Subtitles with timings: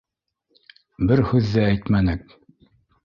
[1.11, 2.35] Бер һүҙ ҙә әйтмәнек.